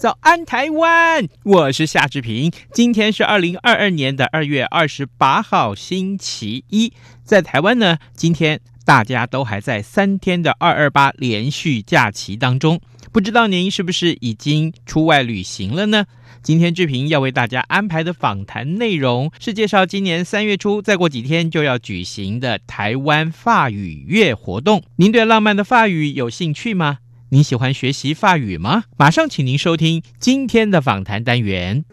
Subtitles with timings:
[0.00, 2.50] 早安台湾，我是夏志平。
[2.72, 6.90] 今天是二零二二年的二月二十八号，星期一。
[7.22, 12.80] 在台湾呢，今天大家都还在三天的二二八连续假期当中。
[13.12, 16.06] 不知道您是不是已经出外旅行了呢？
[16.42, 24.82] 今天志平要为大家安排的访谈内容是介绍今年三月初，再过几天就要举行的台湾法语月活动。
[24.96, 27.00] 您对浪漫的法语有兴趣吗？
[27.32, 28.82] 你喜欢学习法语吗？
[28.96, 31.84] 马上请您收听今天的访谈单元。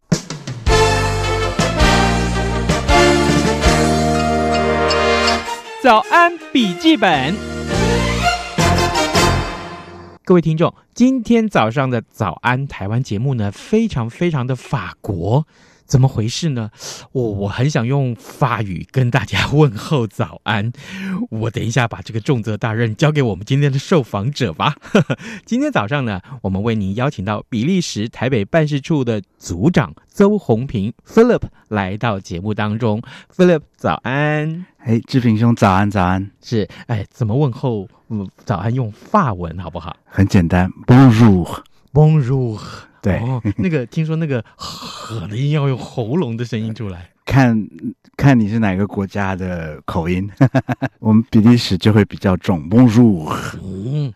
[5.83, 7.35] 早安笔记本。
[10.25, 15.45] 各位听众，今天早上的早安台湾节目呢，非常非常的法国，
[15.87, 16.69] 怎么回事呢？
[17.13, 20.71] 我我很想用法语跟大家问候早安。
[21.31, 24.75] 我等一下把这个重责大任交给我们今天的受访者吧。
[25.45, 33.01] 今天早上呢，我们为您邀请到比利时台北办事处的组长邹红平 Philip 来到节目当中。
[33.35, 34.65] Philip，早安。
[34.79, 36.31] 哎，志平兄，早安，早安。
[36.43, 37.87] 是，哎，怎么问候？
[38.09, 39.95] 嗯，早安用法文好不好？
[40.05, 42.59] 很简单，Bonjour，Bonjour。
[43.01, 47.09] 对，哦，那个听说那个“呵”的音要用喉咙的声音出来。
[47.25, 47.67] 看，
[48.15, 50.29] 看你是哪个国家的口音，
[50.99, 53.35] 我们比利时就会比较重，Bonjour。
[53.61, 54.13] 嗯，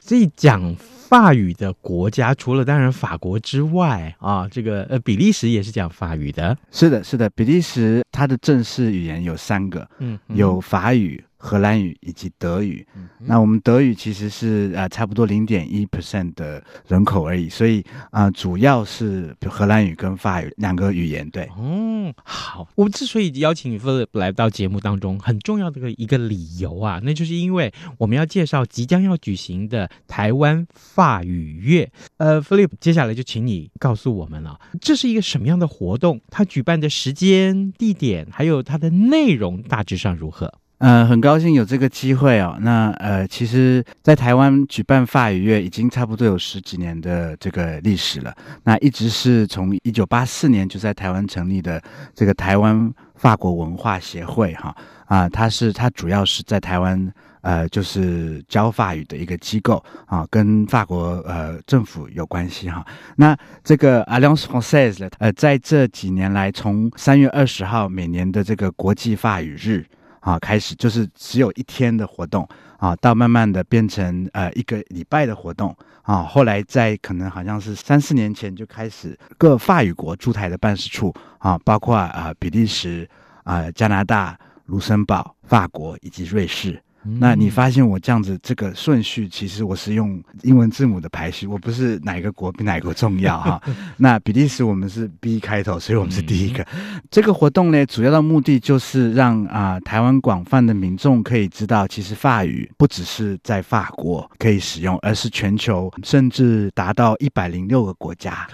[0.00, 6.56] 所以讲法语的国家，除了当然法国之外啊，这个呃比利时也是讲法语的。
[6.70, 11.22] 是的，是的，比利时它的正式语言有三个，嗯，有法语。
[11.42, 17.80] 荷兰语以及德语，嗯、那我们德语其实是呃差不多零点一 percent 的人口而已，所以
[18.10, 21.28] 啊、呃、主要是荷兰语跟法语两个语言。
[21.30, 31.90] 对，嗯，好，我们之所以邀请 Philip 来到节目当中，很重要的一个理由啊，那就是因为我们要介绍即将要举行的台湾法语月。
[32.18, 36.20] 呃，Philip，接下来就请你告诉我们了、啊，这是一个什么样的活动？
[36.28, 40.52] 它举办的时间、地点，还有它的内容大致上如何？
[40.80, 42.56] 呃，很高兴有这个机会哦。
[42.62, 48.34] 那呃，其实，在台湾举办法语月已经差不多有十几年的这个历史了。
[48.64, 51.82] 那一直是从一九八四年就在台湾成立的
[52.14, 54.74] 这个台湾法国文化协会哈
[55.04, 62.82] 啊，它是它主要是在台湾呃就是教法语的一个机构啊，跟法国呃政府有关系哈。
[63.16, 69.84] 那这个 Alliance Française 呃，在这几年来，从三月二十号每年的这个国际法语日。
[70.20, 72.48] 啊，开始就是只有一天的活动
[72.78, 83.08] 啊，到慢慢的变成呃一个礼拜的活动啊，后来在可能好像是三四年前就开始各法语国驻台的办事处啊，包括啊比利时
[83.44, 86.80] 啊、加拿大、卢森堡、法国以及瑞士。
[87.02, 93.62] 那你发现我这样子这个顺序，其实我是用英文字母的排序，我不是哪个国比哪个国重要哈。
[93.96, 96.66] 那比利时我们是 B 开头，所以我们是第一个。
[97.10, 108.46] 这个活动呢，主要的目的就是让啊、呃、台湾广泛的民众可以知道，其实法语不只是在法国可以使用，而是全球甚至达到一百零六个国家。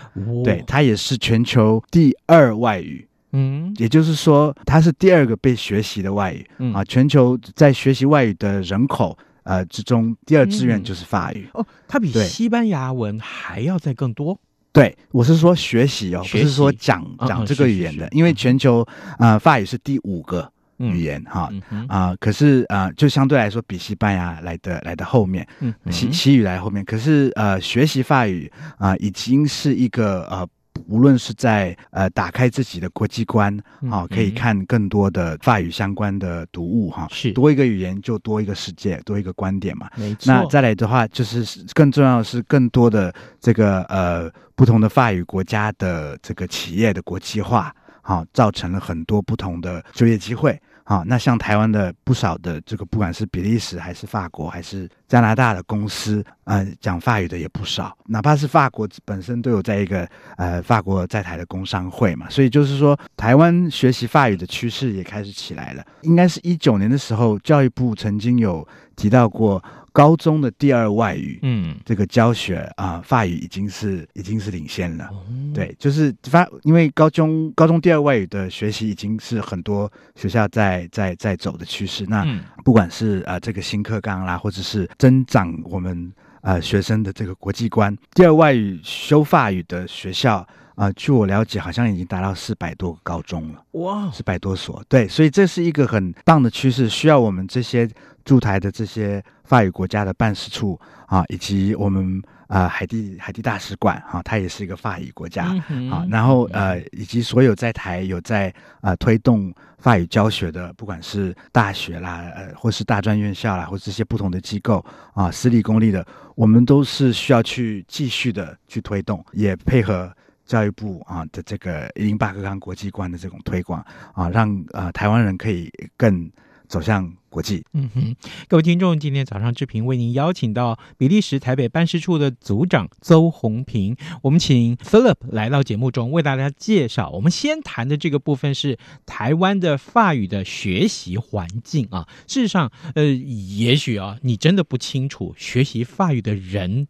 [0.45, 3.07] 对，它也是全球第二外语。
[3.39, 6.83] 嗯，也就是说，它是第二个被学习的外语，嗯、啊。
[6.85, 11.47] 全球在学习外语的人口呃之中，第二志愿就是法语。
[11.53, 14.39] 哦，它比西班牙文还要再更多。
[14.73, 18.81] 对，我是说学习哦，不是说讲讲这个语言的，因为全球
[19.19, 21.51] 啊、呃、法语是第五个语言哈。
[21.89, 30.49] 啊，可是啊、呃、就相对来说比西班牙来的来的后面，嗯，西西语来后面，可是呃学习法语啊、呃、已经是一个呃。
[30.87, 33.57] 无论是在呃打开自己的国际观
[33.91, 39.91] 啊、哦，可以看更多的法语相关的读物哈，是多一个语言就多一个世界，多一个观点嘛。
[39.97, 40.33] 没错。
[40.33, 50.61] 那再来的话，就是更重要的是更多的这个呃不同的法语国家的这个企业的国际化，哈、哦，造成了很多不同的就业机会。
[50.87, 57.93] 啊，那像台湾的不少的这个，不管是比利时还是法国还是加拿大的公司，呃，讲法语的也不少。
[58.07, 65.85] 哪怕是法国本身都有在一个呃法国在台的工商会嘛，所以就是说，台湾学习法语的趋势也开始起来了。
[66.03, 69.63] 应该是一九年的时候，教育部曾经有提到过。
[69.97, 82.05] 高中的第二外语，嗯，这个教学啊、呃，法语已经是已经是领先了，嗯、对，就是发，因为高中高中第二外语的学习已经是很多学校在在在走的趋势。
[82.07, 82.27] 那
[82.63, 90.47] 不管是呃这个新课纲啦，或者是增长我们呃学生的这个国际观，第二外语修法语的学校。
[90.77, 93.65] 啊、呃，据我了解，好像已经达到四百多个高中了。
[93.81, 97.89] 哇，四百多所，对，所以这是一个很棒的趋势，需要我们这些
[98.27, 114.85] 驻台的这些法语国家的办事处啊，以及我们呃海地海地大使馆哈、啊，它也是一个法语国家、嗯、啊，然后呃，以及所有在台有在呃推动法语教学的，不管是大学啦，呃，或是大专院校啦，或这些不同的机构
[115.15, 116.05] 啊，私立公立的，
[116.35, 120.13] 我们都是需要去继续的去推动，也配合。
[120.47, 123.85] 教育部啊的这个一零八课纲国际观的这种推广
[124.15, 126.31] 啊，让呃台湾人可以更
[126.69, 127.63] 走向国际。
[127.75, 128.17] 嗯哼，
[128.49, 137.11] 各位听众，今天早上志平为您邀请到比利时台北办事处的组长邹红平，我们请 Philip 来到节目中为大家介绍。
[137.11, 142.09] 我们先谈的这个部分是台湾的法语的学习环境啊。
[142.27, 146.89] 事实上，呃，也许啊，你真的不清楚学习法语的人。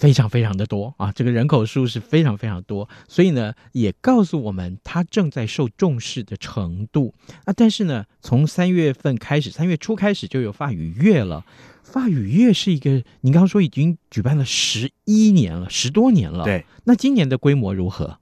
[0.00, 7.12] 非常非常的多啊，这个人口数是非常非常多，所以呢，也告诉我们它正在受重视的程度
[7.44, 7.52] 啊。
[7.54, 11.44] 但是呢，从三月份开始，三月初开始就有法语月了。
[11.84, 16.44] 法语月是一个，你刚刚说已经举办了十一年了，十多年了。
[16.44, 18.16] 对，那今年的规模如何？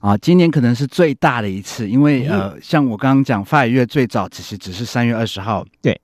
[0.00, 5.66] 啊，今年可能是最大的一次，因为呃，像我刚刚讲，法语月最早其实只是三月二十号。
[5.82, 6.00] 对。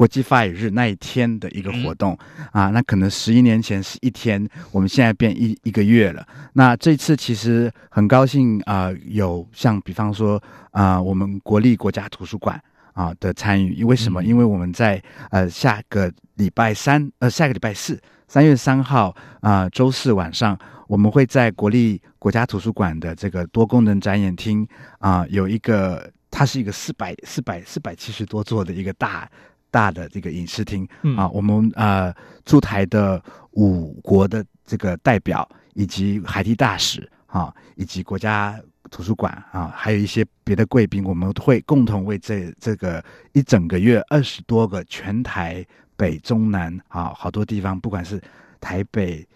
[0.00, 2.18] 国际法语日那一天的一个活动
[2.52, 6.26] 啊，那可能十一年前是一天，我们现在变一一个月了。
[6.54, 12.58] 那这次其实很高兴啊、呃，有像比方说啊、呃，我们国立国家图书馆
[12.94, 14.24] 啊的参与，因为什么？
[14.24, 20.58] 因为我们在呃下个礼拜三呃下个礼拜四三月三号啊周四晚上，
[20.88, 24.66] 我们会在国立国家图书馆的这个多功能展演厅
[24.98, 29.30] 啊有一个，它是一个四百四百四百七十多座的一个大。
[29.70, 32.14] 大的这个影视厅、嗯、啊，我们呃
[32.44, 33.22] 驻台的
[33.52, 45.64] 五国的这个代表，以及海地大使啊，以及国家图书馆啊，还有一些别的贵宾，我们会共同为这这个一整个月二十多个全台
[45.96, 48.20] 北中南啊，好多地方，不管是
[48.60, 49.26] 台北。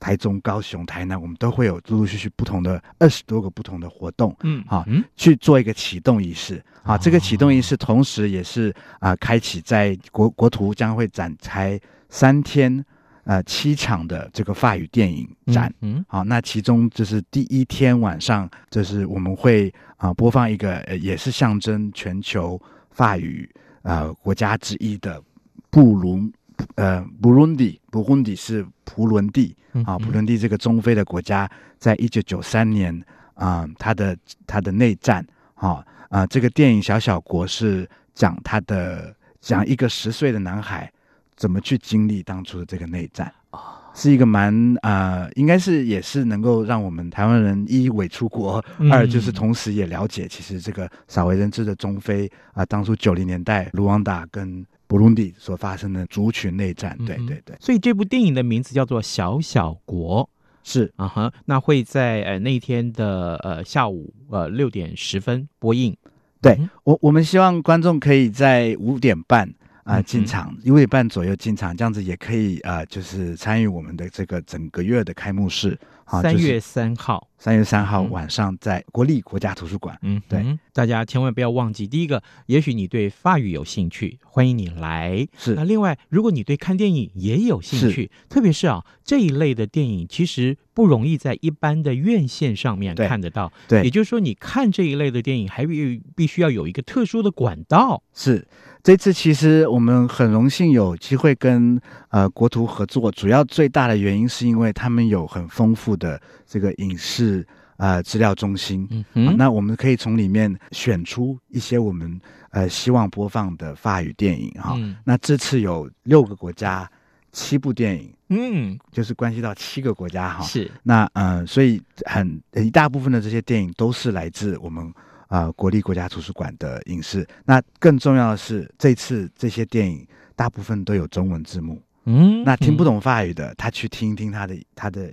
[0.00, 12.84] 台中、高雄、台南，我们都会有陆陆续续不同的二十多个不同的活动，嗯，好、啊，去做一个启动仪式，啊，这个启动仪式同时也是啊，开启在国国图将会展开三天，
[13.24, 22.60] 呃，七场的这个法语电影展，嗯，好、啊，那其中就是第一天晚上，就是我们会啊播放一个，呃，也是象征全球
[22.90, 23.48] 法语
[23.82, 25.22] 呃国家之一的
[25.68, 26.32] 布隆。
[26.76, 29.54] 呃，布伦迪，布伦迪是普伦迪
[29.84, 32.94] 啊，普伦迪这个中非的国家，在一九九三年
[33.34, 34.16] 啊、呃，他的
[34.46, 35.24] 他的内战
[35.54, 40.90] 啊啊，这个电影《小小国》是讲他的讲一个十岁的男孩
[41.36, 54.64] 怎么去经历当初的这个内战啊，是一个蛮啊、呃，应该是也是能够让我们台湾人一伪出国，二就是同时也了解其实这个少为人知的中非啊、呃，当初九零年代卢旺达跟。
[54.90, 60.24] 布隆迪所发生的族群内战，对对对，所以这部电影的名字叫做《小小国》，
[60.68, 60.92] 是。
[60.96, 65.96] 啊哈，那会在呃那一天的呃下午呃六点十分播映。
[66.42, 69.48] 对我，我们希望观众可以在五点半
[69.84, 75.78] 啊、呃、进场，五点半左右进场，这样子也可以啊、呃，就是参与我们的这个整个月的开幕式。
[76.22, 79.96] 三月三号，三月三号晚上在国立国家图书馆。
[80.02, 81.86] 嗯，对，大家千万不要忘记。
[81.86, 85.26] 第一个，也许你对法语有兴趣，欢迎你来。
[85.38, 85.54] 是。
[85.54, 93.52] 那另外，如果你对看电影也有兴趣，特别是啊这一类的电影，其实不容易在一般的院线上面看得到。
[93.68, 93.84] 对。
[93.84, 98.02] 也就是说，你看这一类的电影，还必必须要有一个特殊的管道。
[98.12, 98.48] 是。
[98.82, 107.46] 这次其实我们很荣幸有机会跟呃国图合作，主要最大的原因是因为他们有很丰富的这个影视
[107.76, 112.18] 呃资料中心，嗯哼、啊，那我们可以从里面选出一些我们
[112.50, 114.96] 呃希望播放的法语电影哈、嗯。
[115.04, 116.90] 那这次有六个国家
[117.32, 120.42] 七部电影，嗯，就是关系到七个国家哈。
[120.42, 120.70] 是。
[120.82, 124.90] 那呃，所以很一大部分的这些电影都是来自我们。
[125.30, 127.26] 呃国立国家图书馆的影视。
[127.46, 130.06] 那更重要的是，这次这些电影
[130.36, 131.82] 大部分都有中文字幕。
[132.04, 135.10] 嗯，那听不懂法语的，他去听一听他的他的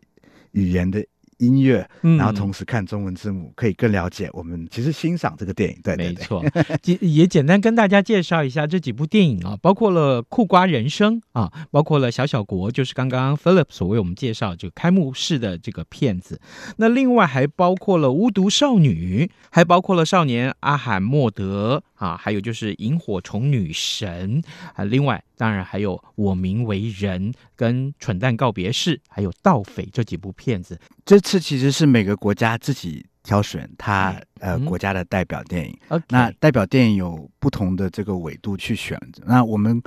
[0.51, 1.03] 语言的。
[1.37, 5.79] 音乐，然后同时看中文字幕，嗯、可以更了解我们其实欣赏这个电影。
[5.83, 6.43] 对，对，对，没错。
[6.85, 16.39] 也 也简单跟大家介绍一下这几部电影啊，包括了《酷瓜人生》啊，包括了《小小国》，就是刚刚 Philip 所为我们介绍就开幕式的这个片子。
[16.77, 24.41] 那另外还包括了《巫毒少女》，还包括了《少年阿罕默德》啊，还有就是《萤火虫女神》
[24.73, 24.83] 啊。
[24.83, 30.79] 另外当然还有《我名为人》跟《蠢蛋告别式》，还有《盗匪》这几部片子。
[31.05, 35.77] 这次其实是每个国家自己挑选他、嗯、呃国家的代表电影。
[36.09, 38.99] 那代表电影有不同的这个纬度去选。
[39.25, 39.81] 那我们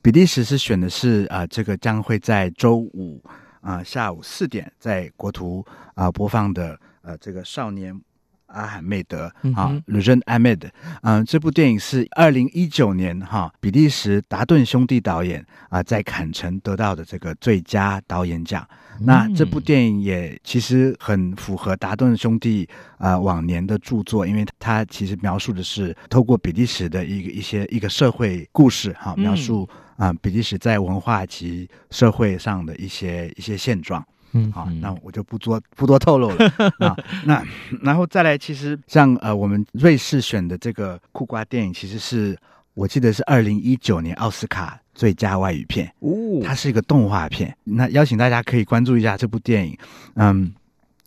[0.00, 3.22] 比利时是选的是啊、呃，这个将会在周五
[3.60, 8.00] 啊、呃、下午四点在国图啊、呃、播放的呃这个少年。
[8.46, 10.70] 阿罕梅德啊 Jeune Ahmed，
[11.02, 18.66] 嗯，这部电影是二零一九年哈、啊，比利时达顿兄弟导演啊在坎城得到的这个最佳导演奖。
[18.98, 22.66] 嗯、那这部电影也其实很符合达顿兄弟
[22.98, 34.02] 啊往年的著作，因为他其实描述的是透过比利时的一个一些一个社会故事哈、啊，描述啊比利时在文化及社会上的一些一些现状。
[34.36, 36.96] 嗯，好，那我就不多 不多透露了啊。
[37.24, 37.42] 那
[37.82, 42.36] 然后再来，其实像呃，我们瑞士选的这个酷瓜电影，其实是
[42.74, 46.10] 我记得是二零一九年奥斯卡最佳外语片哦，
[46.44, 47.56] 它是一个动画片。
[47.64, 49.76] 那邀请大家可以关注一下这部电影，
[50.14, 50.52] 嗯。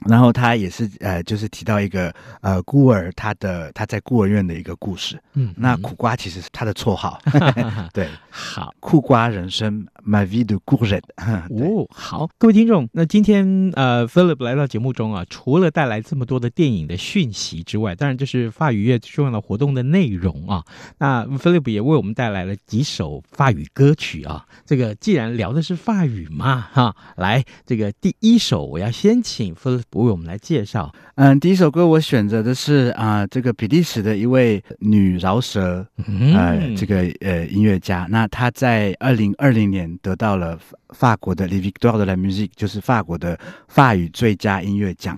[0.08, 2.10] 然后他也是呃，就是提到一个
[2.40, 5.22] 呃孤儿，他的他在孤儿院的一个故事。
[5.34, 7.20] 嗯，那苦瓜其实是他的绰号。
[7.92, 11.04] 对，好，酷瓜人生，Ma vie de courgette。
[11.50, 20.64] 哦，好，各位听众，那今天呃，Philip 来到节目中啊，除了带来这么多的电影的讯息之外，当然就是法语月重要的活动的内容啊。
[20.98, 24.46] 那 Philip 也为我们带来了几首法语歌曲啊。
[24.66, 29.84] 这个既然聊的是法语嘛，哈，来，这个第一首我要先请 Philip。
[29.90, 38.06] 不为我们来介绍，嗯，第一首歌我选择的是啊、呃，这个比利时的一位女饶舌，嗯、呃，这个呃音乐家。
[38.10, 40.58] 那她在二零二零年得到了
[40.90, 45.16] 法国的 Les Victoires de la Musique，就是法国的法语最佳音乐奖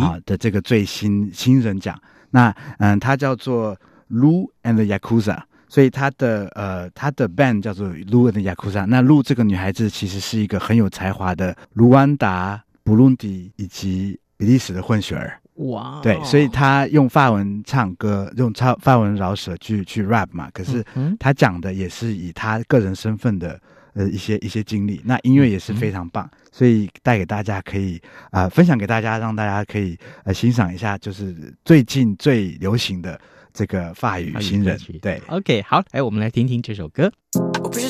[0.00, 1.98] 啊、呃、的这个最新新人奖。
[2.30, 3.76] 那嗯，他叫做
[4.10, 8.86] Lou and the Yakuza，所以他的呃他的 band 叫做 Lou and the Yakuza。
[8.86, 12.62] 那 Lou 这个女孩子其实是一个很有才华的卢安达。
[12.86, 20.48] 布隆迪以及比利时的混血儿，哇，对，所以他用法文唱歌，用唱法文饶舌去去 rap 嘛。
[20.54, 20.84] 可是
[21.18, 23.60] 他讲的也是以他个人身份的
[23.96, 28.00] 呃一些一些经历，那音乐也是非常棒，所以带给大家可以
[28.30, 31.34] 啊、呃、分享给大家，让大家可以呃欣赏一下，就是
[31.64, 33.18] 最近最流行的
[33.52, 34.78] 这个法语新人。
[35.00, 37.10] 对，OK，好，来我们来听听这首歌。
[37.76, 37.82] Si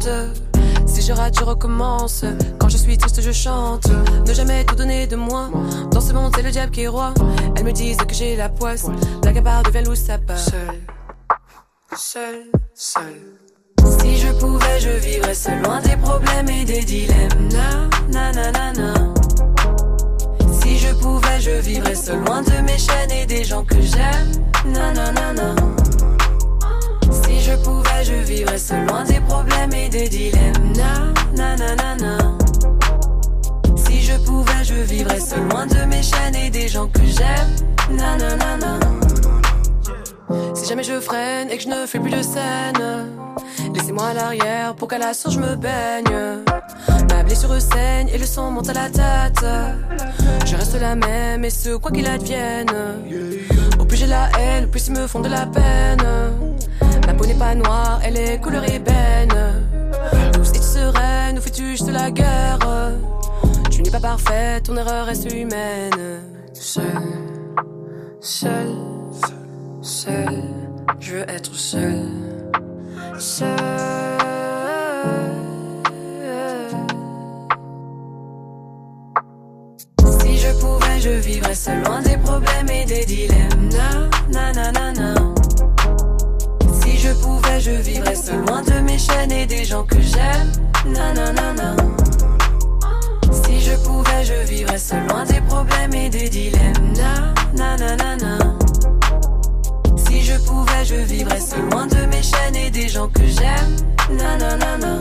[0.00, 0.51] je
[0.86, 2.24] Si je rate, je recommence.
[2.58, 3.86] Quand je suis triste, je chante.
[4.26, 5.50] Ne jamais tout donner de moi.
[5.90, 7.14] Dans ce monde, c'est le diable qui est roi.
[7.56, 8.86] Elles me disent que j'ai la poisse.
[9.24, 10.38] La gabarre devient loup, ça part?
[10.38, 10.80] Seul,
[11.96, 13.38] seul, seul.
[14.00, 17.48] Si je pouvais, je vivrais seul, loin des problèmes et des dilemmes.
[18.10, 18.94] Na, na, na, na,
[20.60, 24.32] Si je pouvais, je vivrais seul, loin de mes chaînes et des gens que j'aime.
[24.66, 25.54] Na, na, na, na.
[27.52, 30.72] Je pouvais, je vivrais seul, loin des problèmes et des dilemmes.
[30.74, 32.18] Na, na, na, na, na.
[33.76, 37.52] Si je pouvais, je vivrais seul, loin de mes chaînes et des gens que j'aime.
[37.90, 38.80] Na, na, na, na.
[40.54, 43.10] Si jamais je freine et que je ne fais plus de scène.
[43.74, 46.42] Laissez-moi à l'arrière pour qu'à la source je me baigne.
[47.10, 49.44] Ma blessure saigne et le sang monte à la tête.
[50.46, 52.72] Je reste la même et ce quoi qu'il advienne.
[53.78, 56.02] Au plus j'ai la haine, au plus ils me font de la peine.
[57.26, 59.64] N'est pas noire, elle est couleur ébène.
[60.34, 62.58] Douce et sereine, où fais-tu juste la guerre?
[63.70, 66.20] Tu n'es pas parfaite, ton erreur reste humaine.
[66.52, 66.82] Seul,
[68.20, 68.68] seul,
[69.80, 70.42] seul,
[71.00, 72.02] je veux être seul.
[73.18, 73.48] Seul.
[80.20, 83.70] Si je pouvais, je vivrais seul, loin des problèmes et des dilemmes.
[83.72, 85.21] Na, na, na, na, na
[87.52, 90.52] jamais je vivrai seul loin de mes chaînes et des gens que j'aime.
[90.86, 91.76] Nanana.
[93.30, 96.92] Si je pouvais, je vivrais seul loin des problèmes et des dilemmes.
[97.54, 98.38] Nanana.
[99.96, 104.16] Si je pouvais, je vivrais seul loin de mes chaînes et des gens que j'aime.
[104.16, 105.00] Nanana.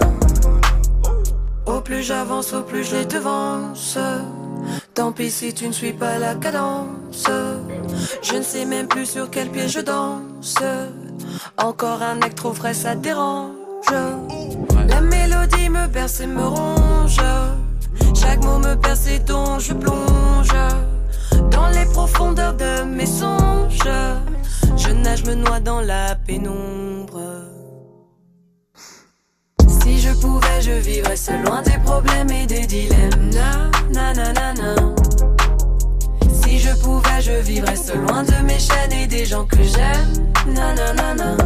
[1.65, 3.97] Au plus j'avance, au plus je les devance.
[4.93, 7.29] Tant pis si tu ne suis pas la cadence.
[8.21, 10.57] Je ne sais même plus sur quel pied je danse.
[11.57, 13.55] Encore un mec trop frais, ça dérange.
[14.87, 17.21] La mélodie me berce et me ronge.
[18.13, 20.55] Chaque mot me perce et dont je plonge
[21.49, 23.89] dans les profondeurs de mes songes.
[24.77, 27.21] Je nage, me noie dans la pénombre.
[29.67, 33.29] Si je pouvais, je vivrais loin des problèmes et des dilemmes.
[33.33, 35.00] Na, na, na, na, na.
[36.81, 40.31] Si je pouvais, je vivrais seul loin de mes chaînes et des gens que j'aime.
[40.47, 41.37] Na, na, na, na.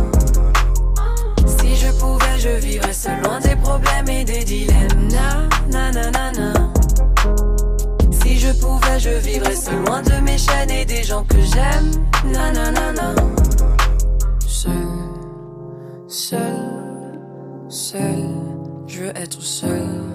[1.46, 5.10] Si je pouvais, je vivrais seul loin des problèmes et des dilemmes.
[5.12, 6.54] Na, na, na, na, na.
[8.12, 11.92] Si je pouvais, je vivrais seul loin de mes chaînes et des gens que j'aime.
[12.32, 13.16] Na, na, na, na.
[14.48, 14.72] Seul,
[16.08, 16.40] seul,
[17.68, 18.24] seul,
[18.88, 20.15] je veux être seul.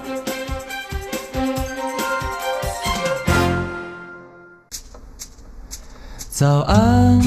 [6.41, 7.19] 早安，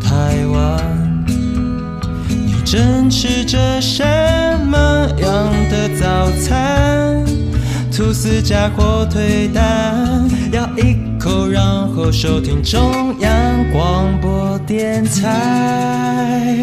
[0.00, 0.82] 台湾，
[1.26, 4.02] 你正吃着什
[4.64, 7.22] 么样的早餐？
[7.94, 16.54] 吐司加火腿蛋，要一口，然后收听中央广播电台。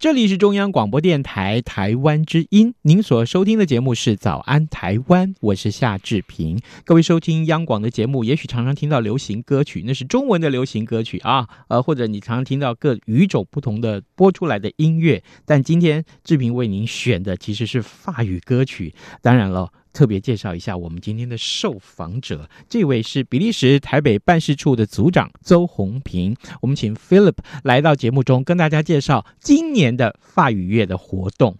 [0.00, 6.60] 这里是中央广播电台台湾之音，您所收听的节目是《早安台湾》，我是夏志平。
[6.84, 15.22] 各位收听央广的节目，也许常常听到流行歌曲，那是中文的流行歌曲啊，呃，或者你常常听到各语种不同的播出来的音乐。
[15.44, 19.70] 但今天志平为您选的其实是法语歌曲，当然了。
[19.94, 26.36] 特别介绍一下我们今天的受访者，这位是比利时台北办事处的组长邹红平。
[26.60, 31.56] 我们请 Philip 来到节目中，跟大家介绍今年的法语月的活动。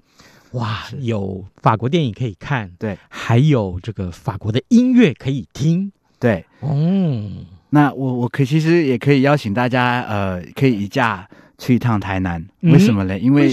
[0.51, 11.29] 哇，有法国电影可以看，对，还有这个法国的音乐可以听，对，嗯，那我我可其实也可以邀请大家，呃，可以移驾。
[11.65, 13.19] 去一趟台南，为什么呢？
[13.19, 13.51] 因为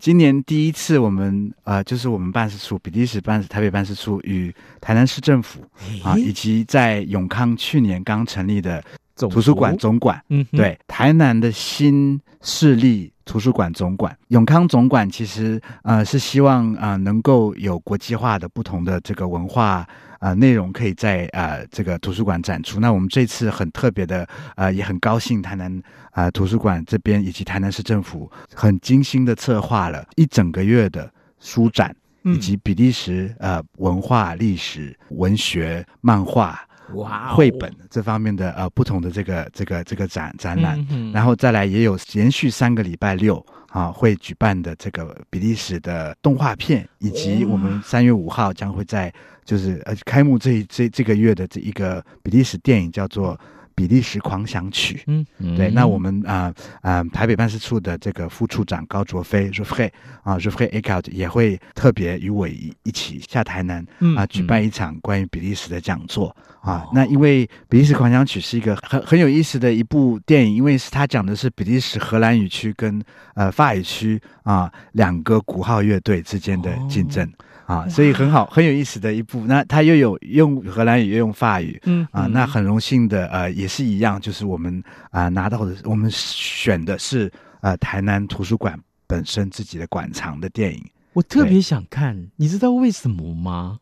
[0.00, 5.60] 今年第一次我们呃，就是我们办事处比利时办台北办事处与台南市政府
[6.02, 8.82] 啊，以及在永康去年刚成立的
[9.16, 19.86] 图书馆总馆，嗯，对，台南的新势力图书馆总馆，永康总馆其实呃是希望啊、呃、能够有国际化的不同的这个文化。
[20.22, 22.78] 呃，内容可以在呃这个图书馆展出。
[22.78, 25.76] 那我们这次很特别的，呃，也很高兴，台南
[26.12, 43.44] 啊、呃、图书馆这边以及台南市政府很精心的策划了一整个月的书展，以及比利时呃文化、历史、文学、漫画、哇绘本这方面的呃不同的这个这个这个展展览，嗯嗯，然后再来也有连续三个礼拜六。
[43.68, 49.10] 啊，会举办的这个比利时的动画片，以及我们三月五号将会在
[49.46, 53.38] 就是呃开幕这这这个月的这一个比利时电影叫做。
[53.74, 55.56] 比利时狂想曲，嗯，嗯。
[55.56, 59.90] 对，那我们啊啊、呃呃、台北办事处的这个副处长高卓飞 Geoffrey
[60.22, 64.16] 啊 Geoffrey Eckhout 也会特别与我一一起下台南啊、嗯。
[64.16, 66.86] 呃、举办一场关于比利时的讲座、嗯、啊。
[66.92, 73.02] 那因为比利时狂想曲是一个很很有意思的一部电影，因为是它讲的是比利时荷兰语区跟
[73.34, 77.26] 呃法语区啊两个鼓号乐队之间的竞争。
[77.26, 77.32] 哦
[77.66, 79.46] 啊，所以很好，很有意思的一部。
[79.46, 90.84] 那他又有用荷兰语，又用法语，嗯啊，那很荣幸的，呃，也是一样，就是我们啊、呃、拿到的，我们选的是呃台南图书馆本身自己的馆藏的电影。
[91.12, 93.78] 我特别想看，你知道为什么吗？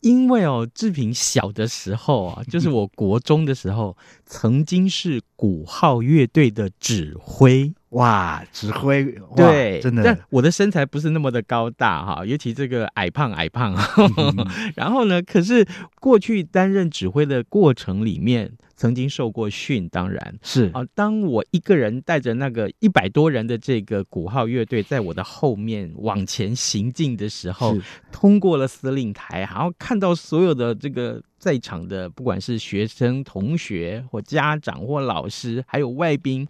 [0.00, 7.72] 因为哦，志平小的时候啊， 就是我国中的时候，曾经是鼓号乐队的指挥。
[7.96, 10.02] 哇，指挥，哇对，真的。
[10.04, 13.74] 但我的身材不是那么的高大哈，尤其这个矮胖矮胖。
[13.74, 15.66] 嗯、 然后呢，可是
[15.98, 20.84] 过去担任指挥的过程里面，曾经受过训，当然是啊。
[20.94, 27.74] 当我一个人带着那个一百多人的这个鼓号乐队在我的后面往前行进的时候，
[28.12, 36.46] 通过了司令台，然后看到所有的这个在场的，不管是学生、同学或家长或老师，还有外宾。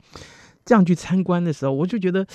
[0.66, 2.26] 这样去参观的时候，我就觉得，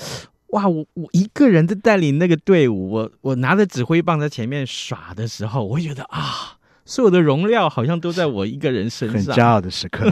[0.47, 0.67] 哇！
[0.67, 10.09] 我我一个人在带领那个队伍，我我拿着指挥棒在前面耍的时候，我会觉得啊，所有的荣耀好像都在我一个人身上，很骄傲的时刻。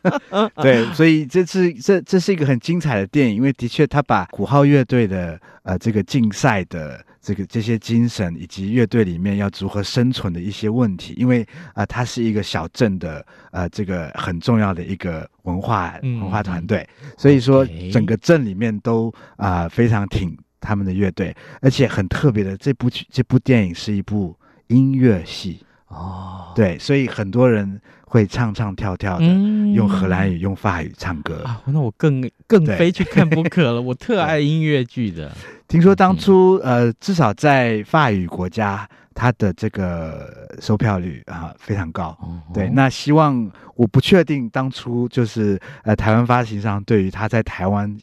[0.62, 7.04] 对，所以这次这这是一个很精彩的电影，因为的确他把鼓号乐队的呃这个竞赛的。
[7.24, 31.42] 这个这些精神以及乐队里面要如何生存的一些问题，因为啊、呃，它是一个小镇的呃，这个很重要的一个文化文化团队，嗯、所以说整个镇里面都啊、呃、非常挺他们的乐队，而且很特别的，这部剧这部电影是一部音乐戏哦，对，所以很多人会唱唱跳跳的，嗯、用荷兰语用法语唱歌。
[31.44, 35.30] 啊，那我更更非去看不可了，我特爱音乐剧的。
[35.68, 42.16] 听说当初，呃，至少在法语国家，它的这个收票率啊非常高。
[42.52, 47.96] 对，那希望我不确定当初就是呃台湾发行商对于他在台湾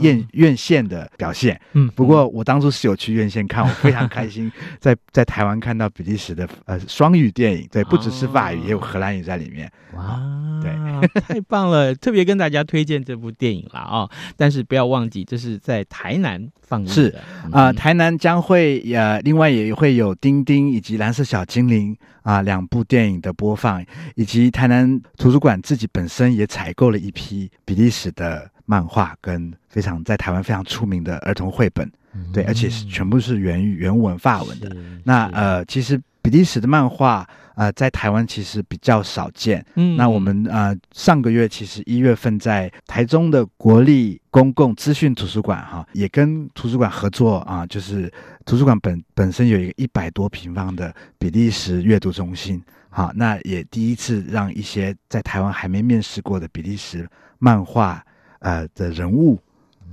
[0.00, 1.60] 院院线的表现。
[1.72, 4.50] 嗯，不过我当初是有去院线看，我非常开心
[4.80, 9.70] 在在台湾看到比利时的呃双语电影，对，不只是法语，也有荷兰语在里面。
[9.94, 10.20] 哇，
[10.62, 10.72] 对
[11.22, 11.94] 太棒了！
[11.94, 14.08] 特别跟大家推荐这部电影了啊！
[14.36, 16.48] 但是不要忘记，这是在台南。
[16.86, 17.08] 是
[17.50, 21.94] 啊、呃，台南将会呃，另外也会有《丁丁》以及《蓝色小精灵》
[22.28, 23.82] 啊、呃、两部电影的播放，
[24.14, 34.76] 以及台南图书馆自己本身也采购了一批比利时的漫画跟非常在台湾非常出名的儿童绘本，嗯、对，而且是全部是原原文法文的。
[35.04, 37.28] 那呃，其实比利时的漫画。
[37.58, 39.66] 呃，在台湾其实比较少见。
[39.74, 48.08] 嗯，那我们呃上个月其实一月份在台中的国立公共资讯图书馆哈，也跟图书馆合作啊，就是
[48.46, 52.62] 图书馆本本身有一个一百多平方的比利时阅读中心。
[52.90, 58.00] 好，那也第一次让一些在台湾还没面试过的比利时漫画
[58.38, 59.36] 呃的人物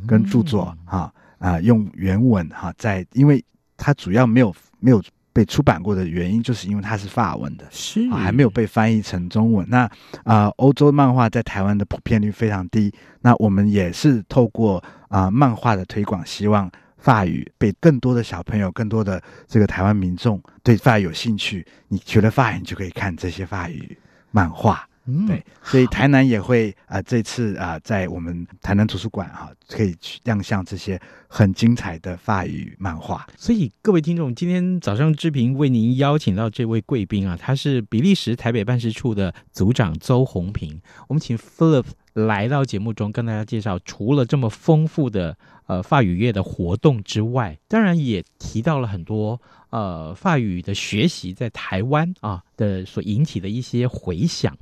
[0.05, 3.43] 跟著作哈啊、呃、用原文哈，在因为
[3.75, 5.01] 它主要没有没有。
[5.35, 9.67] 被出版过的原因，就是因为它是法文的，是、啊、还没有被翻译成中文。
[9.69, 9.79] 那
[10.23, 12.89] 啊、呃，欧洲漫画在台湾的普遍率非常低。
[13.19, 14.77] 那我们也是透过
[15.09, 21.67] 啊、呃、漫画的推广，希望法语被更多的小朋友、更多的这个台湾民众对法语有兴趣。
[21.89, 23.97] 你学了法语，你就可以看这些法语
[24.31, 24.87] 漫画。
[25.07, 33.25] 嗯，对，所以台南也会啊、呃，这次啊、呃，在我们台南图书馆哈、啊，可以去亮相这些很精彩的法语漫画。
[33.37, 40.81] 所以各位听众，今天早上志平为您邀请到这位贵宾啊，他是比利时台北办事处的组长邹红平。
[41.07, 45.37] 我们请 Philip 来到节目中跟大家介绍，除了这么丰富的
[45.67, 49.39] 呃法语乐的活动之外，当然也提到了很多
[49.75, 54.57] 呃法语的学习在台湾啊的所引起的一些回响。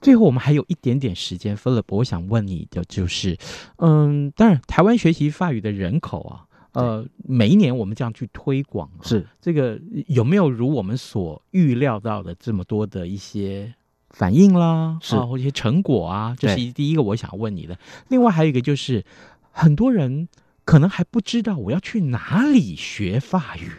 [0.00, 3.36] 最后我们还有一点点时间，Philip，我想问你的就是，
[3.76, 13.72] 嗯，当然台湾学习法语的人口啊，呃，每一年我们这样去推广，是这个有没有如我们所预料到的这么多的一些？
[14.10, 17.78] 反应啦，是啊，或一些成果啊，这是第一个我想问你的。
[18.08, 19.04] 另外还有一个就是，
[19.52, 20.26] 很多人
[20.64, 23.70] 可能还不知道我要去哪里学法语，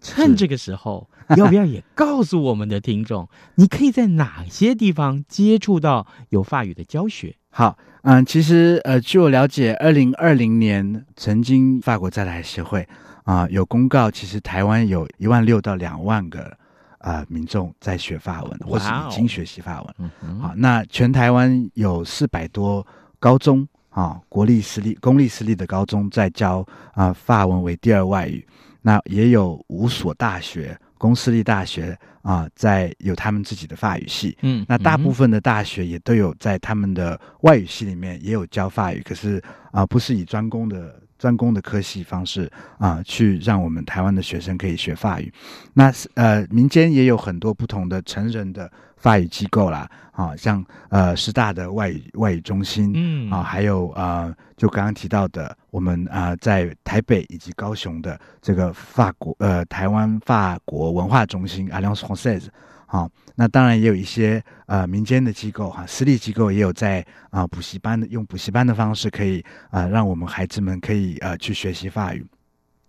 [0.00, 7.36] 趁这个时候，要不要也告诉我们的听众，你可以在哪些地方接触到有法语的教学？
[7.50, 12.82] 好，嗯，其实呃，据我了解，二零二零年曾经法国在台协会
[13.24, 16.58] 啊、呃、有公告，其实台湾有一万六到两万个。
[17.02, 20.10] 啊、呃，民众在学法文，或是已经学习法文。
[20.38, 22.86] 好、那全台湾有四百多
[23.18, 28.46] 高中啊，国立私立、公立私立的高中在教啊法文为第二外语。
[28.82, 34.36] 那也有五所大学，公私立大学啊，在有他们自己的法语系。
[34.42, 41.00] 嗯，那大部分的大学也都有在他们的外语系里面也有教法语，可是啊，不是以专攻的。
[41.20, 45.30] 专攻的科系方式啊、呃，去让我们台湾的学生可以学法语。
[45.74, 62.46] 那呃，民间也有很多不同的成人的法语机构啦，啊，像呃师大的外语外语中心，嗯啊，还有啊，就刚刚提到的，我们啊、呃、在台北以及高雄的这个法国呃台湾法国文化中心 Alliance Française。
[62.92, 72.26] 好、哦，那当然也有一些呃民间的机构哈、啊，私立机构也有在啊补习班的用补习班的方式可以啊让我们孩子们可以呃去学习法语。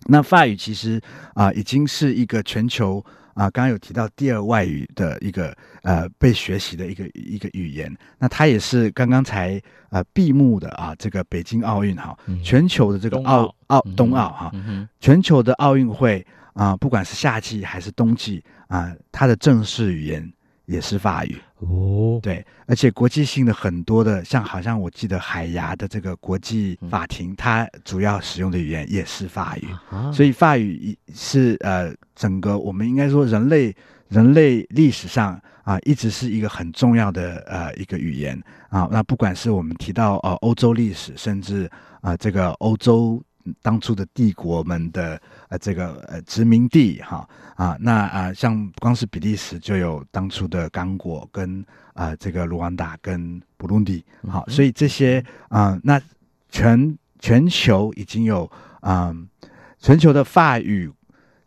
[0.08, 1.00] 那法语其实
[1.36, 2.98] 啊已经是一个全球
[3.36, 7.96] 啊刚刚有提到第二外语的一个呃被学习的一个一个语言。
[8.18, 9.62] 那它也是刚刚才
[9.92, 14.52] 呃闭幕的啊这个北京奥运哈，全球的这个奥奥冬奥哈，
[15.00, 16.26] 全球的奥运会。
[16.54, 20.32] 啊，不管是夏季还是冬季啊，它的正式语言
[20.66, 22.20] 也是法语哦。
[22.22, 29.68] 对，而且国际性的很多的，像好像我记得海牙的这个国际法庭，嗯、它主要使用的语言也是法语。
[29.90, 33.74] 啊、所以法语是呃，整个我们应该说人类
[34.10, 38.90] 人类历史上啊，一直是一个很重要的呃一个语言啊。
[38.92, 41.70] 那不管是我们提到呃欧洲历史，甚至
[42.02, 43.22] 啊这个欧洲。
[43.62, 56.02] 当初的帝国们的呃这个呃殖民地哈啊那啊像光是比利时就有当初的刚果跟啊这个卢旺达跟布隆迪好，所以这些啊那
[56.50, 58.50] 全全球已经有
[58.80, 59.16] 啊
[59.80, 60.92] 全球的法语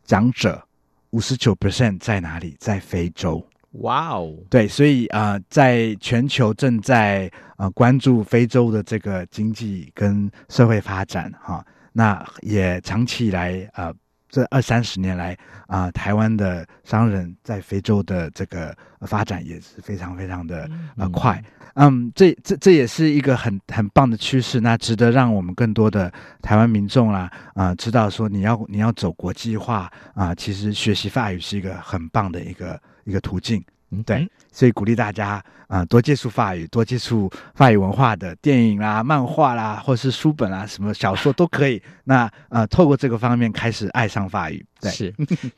[0.04, 0.62] 讲者
[1.10, 2.56] 五十九 percent 在哪里？
[2.58, 3.46] 在非洲。
[3.80, 11.64] 哇哦，对，所以啊、呃，在全球正在啊、呃、关注非洲的这个经济跟社会发展哈。
[11.96, 13.94] 那也长期以来啊、呃，
[14.28, 15.32] 这二三十年来
[15.68, 21.40] 啊、呃，台湾的商人在非洲的这个发展也是非常非常的呃快。
[21.74, 33.64] 嗯，这这这也是一个很很棒的趋势，那值得让我们更多的台湾民众啦啊、呃，知道说你要你要走国际化啊、呃，其实学习法语是一个很棒的一个一个途径。
[34.02, 41.80] 对，所以鼓励大家啊、呃，多接触法语，多接触法语文化的电影啦、漫画啦，或是书本啦，什么小说都可以。
[42.04, 44.64] 那呃，透过这个方面开始爱上法语。
[44.80, 45.14] 对，是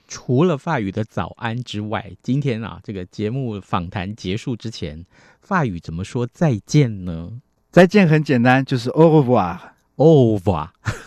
[0.06, 5.04] 除了法语的早安之外，今天啊，这个节目访谈结束之前，
[5.40, 7.30] 法语怎么说再见呢？
[7.70, 9.58] 再见很简单，就是 au revoir。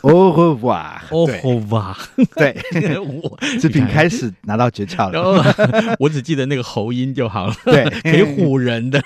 [0.02, 1.98] 欧 巴，欧巴，欧巴，
[2.36, 2.56] 对，
[3.00, 5.96] 我 志平开始拿到诀窍了。
[6.00, 9.02] 我只记得那个喉音就好了，对，可以唬人的。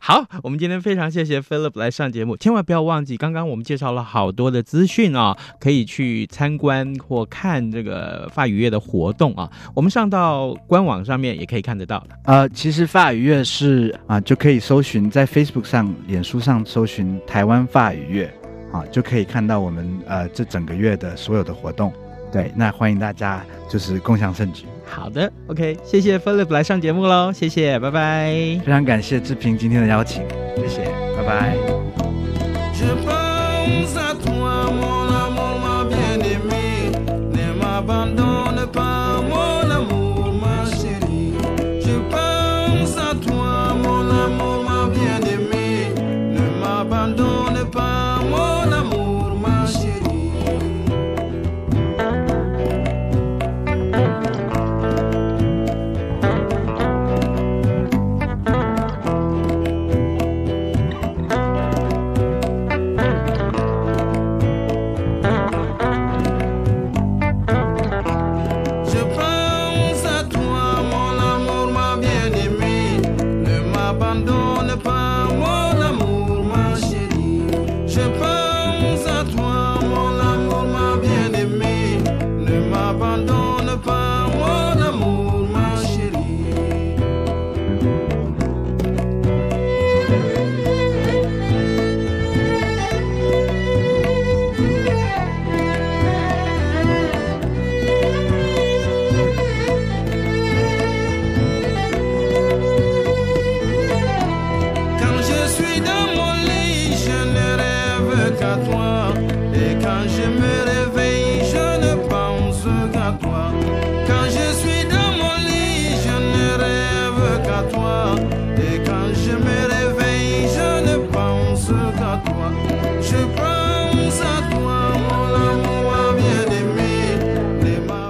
[0.00, 9.50] 好，我们今天非常谢谢 Philip 来上节目，千万不要忘记，刚刚我们介绍了好多的资讯啊，可以去参观或看这个法语乐的活动啊。
[9.74, 12.04] 我们上到官网上面也可以看得到。
[12.24, 18.30] 呃，其实法语乐是啊，就可以搜寻在 Facebook 上、脸书上搜寻台湾法语乐。
[18.72, 21.92] 啊，就可以看到我们呃这整个月的所有的活动，
[22.32, 24.64] 对，那欢迎大家就是共享盛举。
[24.84, 28.32] 好的，OK，谢谢 Philip 来上节目喽，谢谢，拜拜。
[28.64, 30.22] 非常感谢志平今天的邀请，
[30.56, 30.84] 谢谢，
[31.16, 31.56] 拜拜。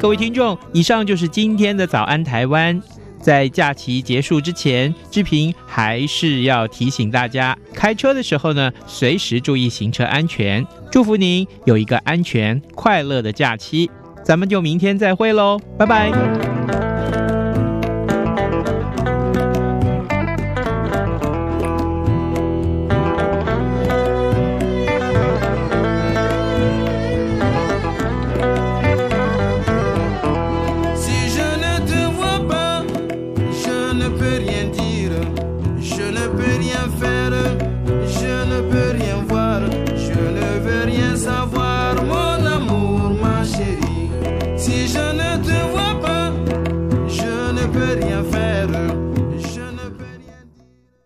[0.03, 2.83] 各位听众，以上就是今天的早安台湾。
[3.21, 10.67] 在假期结束之前，志平还是要提醒大家，开车的时候呢，随时注意行车安全。
[10.91, 13.89] 祝福您有一个安全快乐的假期，
[14.25, 16.52] 咱们就明天再会喽，拜拜。